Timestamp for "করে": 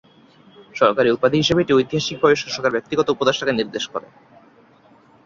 3.93-4.07